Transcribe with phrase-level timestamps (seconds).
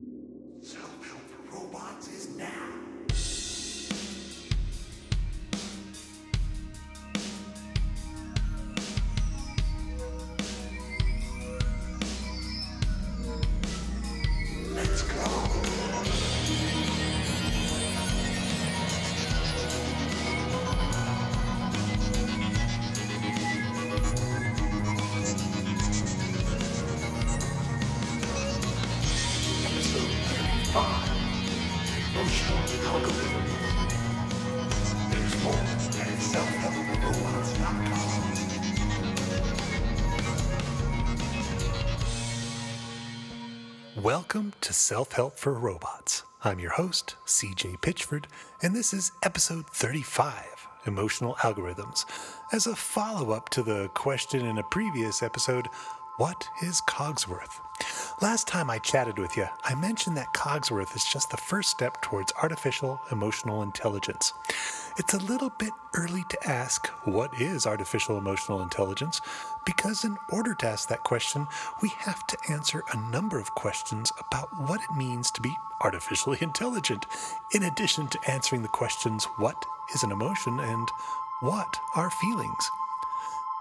[0.00, 2.83] Self-help robots is now.
[44.04, 46.24] Welcome to Self Help for Robots.
[46.44, 48.26] I'm your host, CJ Pitchford,
[48.62, 50.44] and this is episode 35
[50.84, 52.04] Emotional Algorithms.
[52.52, 55.68] As a follow up to the question in a previous episode,
[56.18, 57.58] what is Cogsworth?
[58.24, 62.00] Last time I chatted with you, I mentioned that Cogsworth is just the first step
[62.00, 64.32] towards artificial emotional intelligence.
[64.96, 69.20] It's a little bit early to ask, what is artificial emotional intelligence?
[69.66, 71.46] Because in order to ask that question,
[71.82, 76.38] we have to answer a number of questions about what it means to be artificially
[76.40, 77.04] intelligent,
[77.52, 80.88] in addition to answering the questions, what is an emotion and
[81.42, 82.70] what are feelings?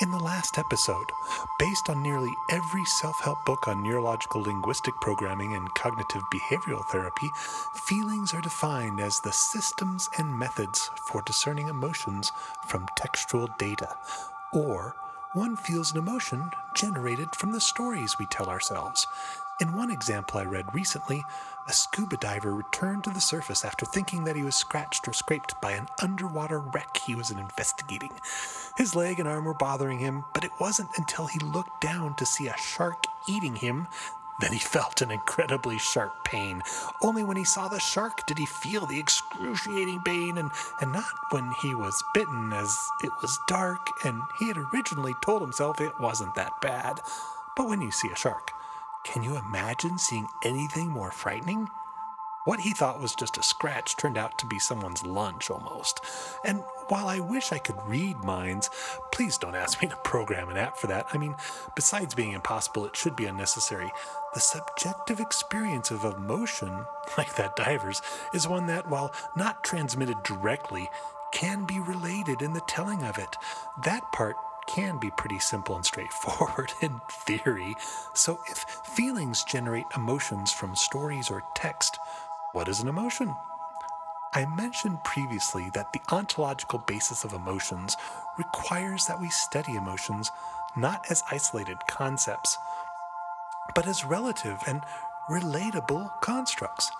[0.00, 1.10] In the last episode,
[1.58, 7.28] based on nearly every self help book on neurological linguistic programming and cognitive behavioral therapy,
[7.74, 12.30] feelings are defined as the systems and methods for discerning emotions
[12.68, 13.96] from textual data,
[14.52, 14.94] or
[15.32, 19.04] one feels an emotion generated from the stories we tell ourselves.
[19.60, 21.24] In one example I read recently,
[21.66, 25.60] a scuba diver returned to the surface after thinking that he was scratched or scraped
[25.60, 28.12] by an underwater wreck he was investigating.
[28.76, 32.26] His leg and arm were bothering him, but it wasn't until he looked down to
[32.26, 33.88] see a shark eating him
[34.40, 36.62] that he felt an incredibly sharp pain.
[37.02, 41.12] Only when he saw the shark did he feel the excruciating pain, and, and not
[41.30, 45.98] when he was bitten, as it was dark and he had originally told himself it
[45.98, 47.00] wasn't that bad.
[47.56, 48.52] But when you see a shark,
[49.04, 51.68] can you imagine seeing anything more frightening?
[52.44, 56.00] What he thought was just a scratch turned out to be someone's lunch almost.
[56.44, 58.70] And while I wish I could read minds,
[59.12, 61.08] please don't ask me to program an app for that.
[61.12, 61.36] I mean,
[61.76, 63.90] besides being impossible, it should be unnecessary.
[64.32, 66.86] The subjective experience of emotion,
[67.18, 68.00] like that diver's,
[68.32, 70.88] is one that, while not transmitted directly,
[71.32, 73.36] can be related in the telling of it.
[73.84, 74.36] That part
[74.68, 77.74] can be pretty simple and straightforward in theory.
[78.14, 81.98] So, if feelings generate emotions from stories or text,
[82.52, 83.34] what is an emotion?
[84.34, 87.96] I mentioned previously that the ontological basis of emotions
[88.36, 90.30] requires that we study emotions
[90.76, 92.58] not as isolated concepts,
[93.74, 94.82] but as relative and
[95.30, 96.90] relatable constructs.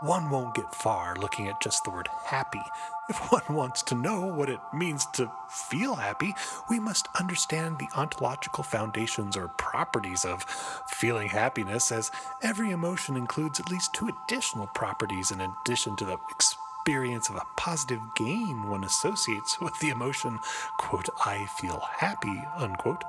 [0.00, 2.62] One won't get far looking at just the word happy.
[3.10, 6.34] If one wants to know what it means to feel happy,
[6.70, 10.44] we must understand the ontological foundations or properties of
[10.88, 16.16] feeling happiness, as every emotion includes at least two additional properties in addition to the
[16.30, 20.38] experience of a positive gain one associates with the emotion,
[20.78, 23.04] quote, I feel happy, unquote.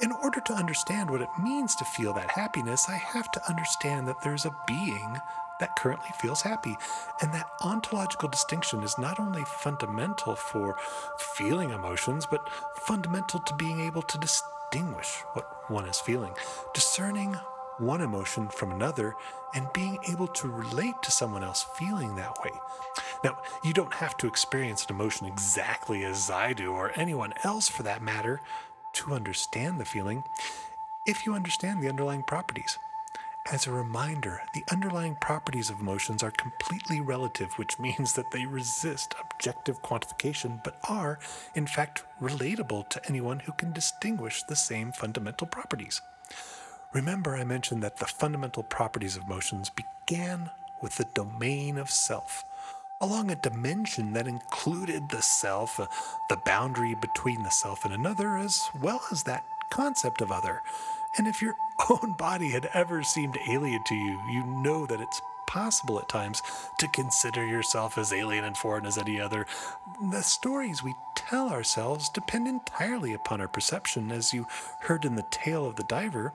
[0.00, 4.08] In order to understand what it means to feel that happiness, I have to understand
[4.08, 5.18] that there's a being
[5.60, 6.76] that currently feels happy.
[7.22, 10.76] And that ontological distinction is not only fundamental for
[11.18, 16.34] feeling emotions, but fundamental to being able to distinguish what one is feeling.
[16.74, 17.36] Discerning
[17.78, 19.14] one emotion from another
[19.54, 22.50] and being able to relate to someone else feeling that way.
[23.24, 27.68] Now, you don't have to experience an emotion exactly as I do, or anyone else
[27.68, 28.40] for that matter,
[28.94, 30.24] to understand the feeling
[31.06, 32.78] if you understand the underlying properties.
[33.50, 38.44] As a reminder, the underlying properties of emotions are completely relative, which means that they
[38.44, 41.18] resist objective quantification but are,
[41.54, 46.02] in fact, relatable to anyone who can distinguish the same fundamental properties.
[46.92, 52.44] Remember, I mentioned that the fundamental properties of motions began with the domain of self,
[53.00, 55.86] along a dimension that included the self, uh,
[56.30, 60.62] the boundary between the self and another, as well as that concept of other.
[61.18, 61.56] And if your
[61.90, 66.42] own body had ever seemed alien to you, you know that it's possible at times
[66.78, 69.46] to consider yourself as alien and foreign as any other.
[70.10, 74.46] The stories we tell ourselves depend entirely upon our perception, as you
[74.80, 76.32] heard in the tale of the diver.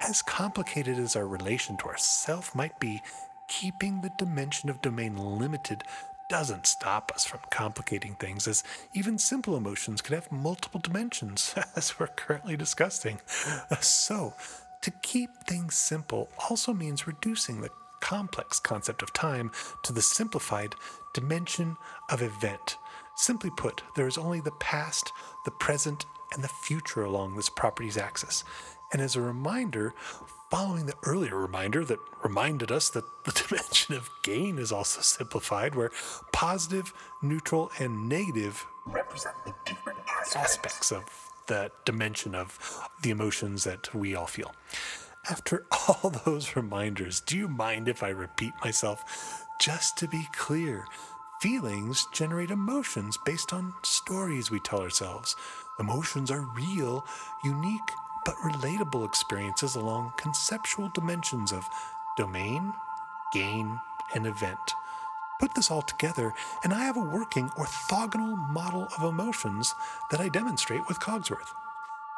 [0.00, 3.02] As complicated as our relation to ourself might be,
[3.48, 5.84] keeping the dimension of domain limited
[6.30, 8.64] doesn't stop us from complicating things, as
[8.94, 13.20] even simple emotions could have multiple dimensions, as we're currently discussing.
[13.80, 14.34] So,
[14.82, 17.70] to keep things simple also means reducing the
[18.00, 19.50] complex concept of time
[19.82, 20.74] to the simplified
[21.12, 21.76] dimension
[22.10, 22.76] of event.
[23.16, 25.12] Simply put, there is only the past,
[25.44, 28.44] the present, and the future along this property's axis.
[28.92, 29.94] And as a reminder,
[30.50, 35.74] following the earlier reminder that reminded us that the dimension of gain is also simplified,
[35.74, 35.92] where
[36.32, 36.92] positive,
[37.22, 39.98] neutral, and negative represent the different
[40.34, 41.04] aspects of
[41.46, 42.58] the dimension of
[43.02, 44.52] the emotions that we all feel.
[45.28, 49.46] After all those reminders, do you mind if I repeat myself?
[49.60, 50.84] Just to be clear,
[51.40, 55.36] feelings generate emotions based on stories we tell ourselves.
[55.78, 57.04] Emotions are real,
[57.44, 57.80] unique,
[58.24, 61.68] but relatable experiences along conceptual dimensions of
[62.16, 62.72] domain,
[63.32, 63.80] gain,
[64.14, 64.58] and event.
[65.38, 69.74] Put this all together, and I have a working orthogonal model of emotions
[70.10, 71.54] that I demonstrate with Cogsworth.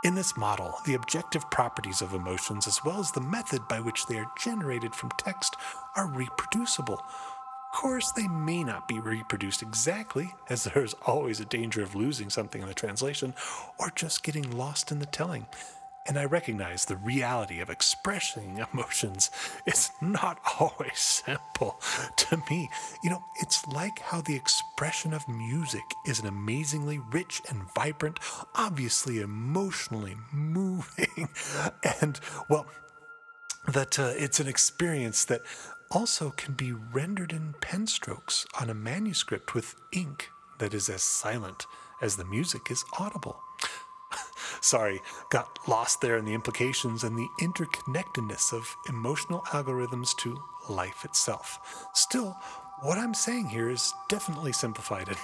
[0.03, 4.07] In this model, the objective properties of emotions, as well as the method by which
[4.07, 5.55] they are generated from text,
[5.95, 6.95] are reproducible.
[6.95, 11.95] Of course, they may not be reproduced exactly, as there is always a danger of
[11.95, 13.35] losing something in the translation
[13.79, 15.47] or just getting lost in the telling.
[16.07, 19.31] And I recognize the reality of expressing emotions
[19.67, 21.81] is not always simple
[22.17, 22.69] to me.
[23.03, 28.19] You know, it's like how the expression of music is an amazingly rich and vibrant,
[28.55, 31.29] obviously emotionally moving,
[32.01, 32.67] and well,
[33.69, 35.43] that uh, it's an experience that
[35.91, 41.03] also can be rendered in pen strokes on a manuscript with ink that is as
[41.03, 41.67] silent
[42.01, 43.41] as the music is audible.
[44.63, 51.05] Sorry, got lost there in the implications and the interconnectedness of emotional algorithms to life
[51.05, 51.89] itself.
[51.95, 52.37] Still,
[52.81, 55.19] what I'm saying here is definitely simplified, and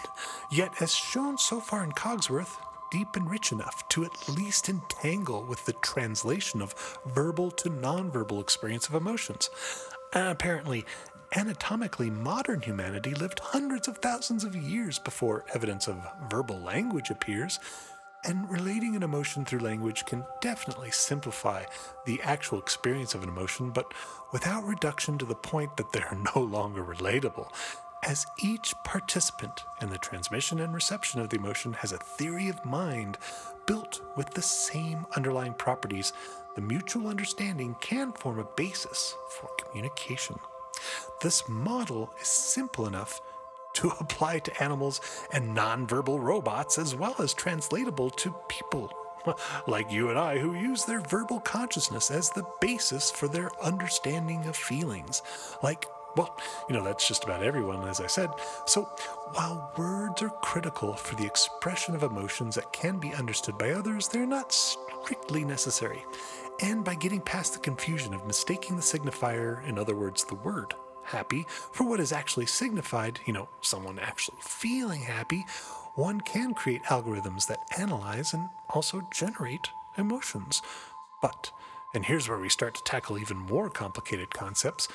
[0.50, 2.56] yet, as shown so far in Cogsworth,
[2.90, 6.74] deep and rich enough to at least entangle with the translation of
[7.06, 9.50] verbal to nonverbal experience of emotions.
[10.14, 10.84] Uh, apparently,
[11.36, 15.96] anatomically modern humanity lived hundreds of thousands of years before evidence of
[16.28, 17.60] verbal language appears,
[18.24, 21.64] and relating an emotion through language can definitely simplify
[22.04, 23.92] the actual experience of an emotion, but
[24.32, 27.48] without reduction to the point that they're no longer relatable.
[28.04, 32.64] As each participant in the transmission and reception of the emotion has a theory of
[32.64, 33.18] mind
[33.66, 36.12] built with the same underlying properties,
[36.54, 40.36] the mutual understanding can form a basis for communication.
[41.22, 43.20] This model is simple enough
[43.78, 45.00] to apply to animals
[45.32, 48.92] and nonverbal robots as well as translatable to people
[49.66, 54.46] like you and I who use their verbal consciousness as the basis for their understanding
[54.46, 55.22] of feelings.
[55.62, 55.86] Like,
[56.16, 56.36] well,
[56.68, 58.30] you know, that's just about everyone, as I said.
[58.66, 58.82] So,
[59.32, 64.08] while words are critical for the expression of emotions that can be understood by others,
[64.08, 66.04] they're not strictly necessary.
[66.60, 70.74] And by getting past the confusion of mistaking the signifier, in other words, the word,
[71.08, 75.44] happy for what is actually signified, you know, someone actually feeling happy,
[75.94, 80.62] one can create algorithms that analyze and also generate emotions.
[81.20, 81.50] But,
[81.94, 84.88] and here's where we start to tackle even more complicated concepts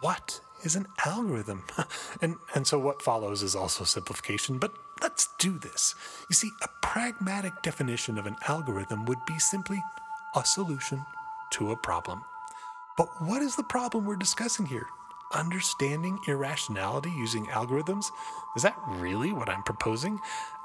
[0.00, 1.64] what is an algorithm?
[2.22, 4.72] and, and so what follows is also simplification, but
[5.02, 5.94] let's do this.
[6.28, 9.82] You see, a pragmatic definition of an algorithm would be simply
[10.34, 11.04] a solution
[11.52, 12.22] to a problem.
[12.96, 14.86] But what is the problem we're discussing here?
[15.32, 18.10] Understanding irrationality using algorithms?
[18.56, 20.20] Is that really what I'm proposing?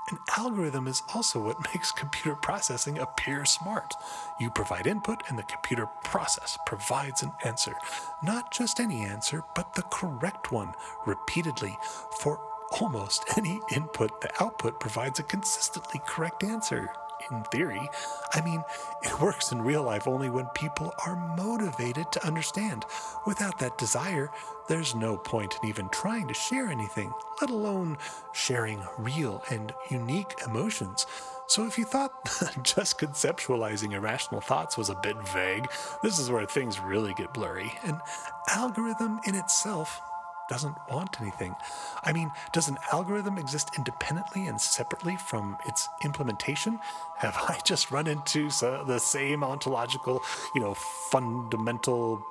[0.09, 3.93] An algorithm is also what makes computer processing appear smart.
[4.39, 7.75] You provide input, and the computer process provides an answer.
[8.21, 10.73] Not just any answer, but the correct one,
[11.05, 11.77] repeatedly.
[12.19, 12.39] For
[12.79, 16.89] almost any input, the output provides a consistently correct answer
[17.31, 17.89] in theory.
[18.33, 18.63] I mean,
[19.03, 22.85] it works in real life only when people are motivated to understand.
[23.25, 24.29] Without that desire,
[24.67, 27.97] there's no point in even trying to share anything, let alone
[28.33, 31.05] sharing real and unique emotions.
[31.47, 32.11] So, if you thought
[32.63, 35.67] just conceptualizing irrational thoughts was a bit vague,
[36.01, 37.71] this is where things really get blurry.
[37.83, 37.99] An
[38.49, 40.01] algorithm in itself
[40.49, 41.55] doesn't want anything.
[42.03, 46.79] I mean, does an algorithm exist independently and separately from its implementation?
[47.17, 50.21] Have I just run into uh, the same ontological,
[50.53, 52.23] you know, fundamental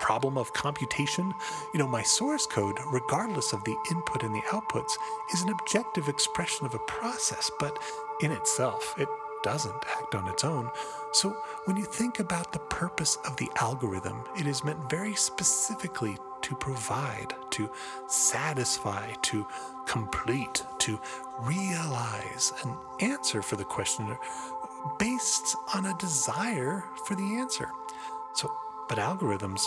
[0.00, 1.32] problem of computation?
[1.72, 4.92] You know, my source code, regardless of the input and the outputs,
[5.32, 7.78] is an objective expression of a process, but
[8.20, 9.08] in itself, it
[9.42, 10.70] doesn't act on its own.
[11.12, 11.30] So,
[11.64, 16.54] when you think about the purpose of the algorithm, it is meant very specifically to
[16.54, 17.70] provide, to
[18.06, 19.46] satisfy, to
[19.86, 21.00] complete, to
[21.40, 24.18] realize an answer for the questioner
[24.98, 27.70] based on a desire for the answer.
[28.34, 28.52] So,
[28.88, 29.62] but algorithms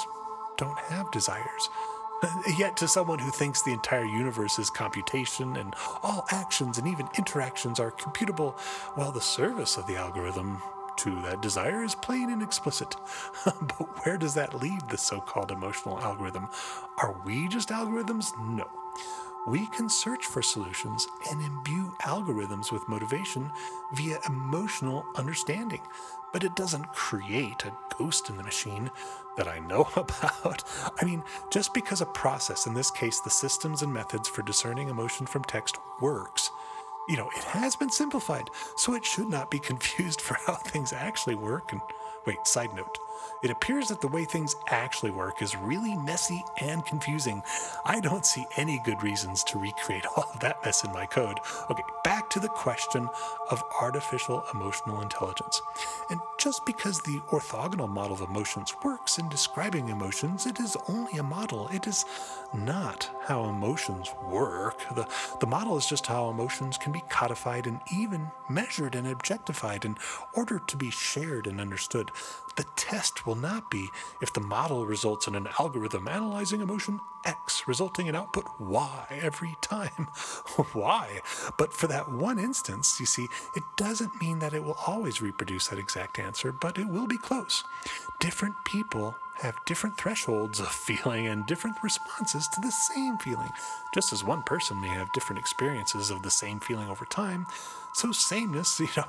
[0.57, 1.69] don't have desires.
[2.57, 7.07] Yet, to someone who thinks the entire universe is computation and all actions and even
[7.17, 8.57] interactions are computable,
[8.95, 10.61] well, the service of the algorithm
[10.97, 12.95] to that desire is plain and explicit.
[13.45, 16.47] but where does that lead the so called emotional algorithm?
[16.97, 18.31] Are we just algorithms?
[18.39, 18.67] No.
[19.47, 23.51] We can search for solutions and imbue algorithms with motivation
[23.93, 25.81] via emotional understanding,
[26.33, 28.89] but it doesn't create a ghost in the machine
[29.37, 30.63] that I know about.
[30.99, 34.89] I mean, just because a process, in this case the systems and methods for discerning
[34.89, 36.44] emotion from text, works,
[37.07, 40.93] you know, it has been simplified, so it should not be confused for how things
[40.93, 41.71] actually work.
[41.71, 41.81] And
[42.25, 42.97] wait, side note.
[43.43, 47.43] It appears that the way things actually work is really messy and confusing.
[47.85, 51.39] I don't see any good reasons to recreate all of that mess in my code.
[51.69, 53.07] Okay, back to the question
[53.51, 55.61] of artificial emotional intelligence.
[56.09, 61.17] And just because the orthogonal model of emotions works in describing emotions, it is only
[61.17, 61.67] a model.
[61.69, 62.05] It is
[62.53, 64.77] not how emotions work.
[64.95, 65.07] The,
[65.39, 69.97] the model is just how emotions can be codified and even measured and objectified in
[70.33, 72.11] order to be shared and understood.
[72.55, 73.89] The test will not be
[74.21, 79.55] if the model results in an algorithm analyzing emotion X, resulting in output Y every
[79.61, 79.89] time.
[80.73, 81.21] Why?
[81.57, 85.67] But for that one instance, you see, it doesn't mean that it will always reproduce
[85.67, 87.63] that exact answer, but it will be close.
[88.19, 93.49] Different people have different thresholds of feeling and different responses to the same feeling.
[93.93, 97.47] Just as one person may have different experiences of the same feeling over time,
[97.95, 99.05] so sameness, you know,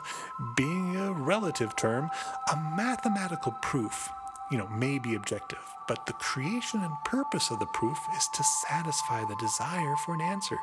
[0.54, 2.10] being a relative term,
[2.52, 4.08] a mathematical proof,
[4.50, 8.44] you know, may be objective, but the creation and purpose of the proof is to
[8.44, 10.56] satisfy the desire for an answer.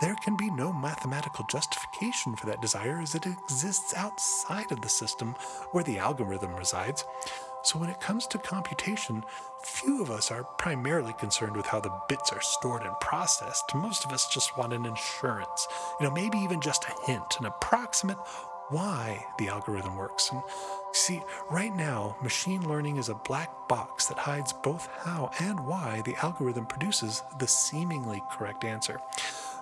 [0.00, 4.88] There can be no mathematical justification for that desire as it exists outside of the
[4.88, 5.34] system
[5.72, 7.04] where the algorithm resides.
[7.68, 9.26] So when it comes to computation,
[9.62, 13.74] few of us are primarily concerned with how the bits are stored and processed.
[13.74, 15.68] Most of us just want an insurance,
[16.00, 18.16] you know, maybe even just a hint, an approximate
[18.70, 20.30] why the algorithm works.
[20.32, 20.42] And
[20.92, 21.20] see,
[21.50, 26.16] right now, machine learning is a black box that hides both how and why the
[26.16, 28.98] algorithm produces the seemingly correct answer.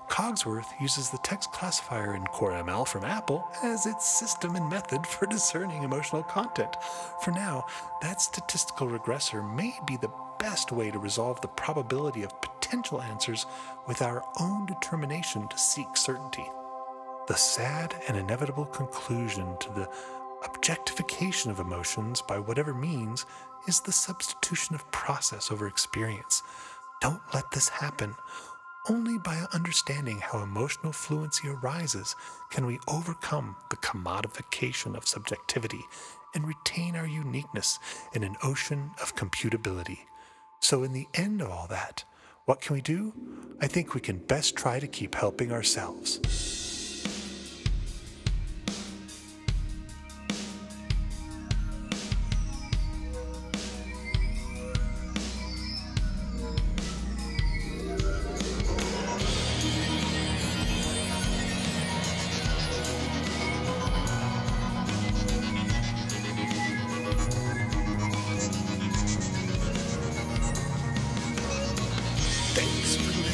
[0.08, 5.26] Cogsworth uses the text classifier in CoreML from Apple as its system and method for
[5.26, 6.76] discerning emotional content.
[7.22, 7.66] For now,
[8.02, 13.46] that statistical regressor may be the best way to resolve the probability of potential answers
[13.88, 16.46] with our own determination to seek certainty.
[17.26, 19.88] The sad and inevitable conclusion to the
[20.44, 23.26] objectification of emotions by whatever means
[23.66, 26.42] is the substitution of process over experience.
[27.00, 28.14] Don't let this happen.
[28.88, 32.14] Only by understanding how emotional fluency arises
[32.50, 35.80] can we overcome the commodification of subjectivity
[36.36, 37.80] and retain our uniqueness
[38.14, 39.98] in an ocean of computability.
[40.60, 42.04] So, in the end of all that,
[42.44, 43.12] what can we do?
[43.60, 46.20] I think we can best try to keep helping ourselves.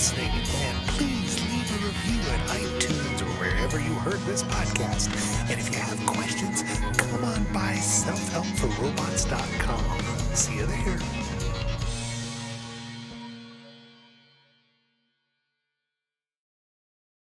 [0.03, 5.09] Listening, and please leave a review at iTunes or wherever you heard this podcast.
[5.49, 6.65] And if you have questions,
[6.97, 10.35] come on by selfhelpforrobots.com.
[10.35, 11.22] See you there.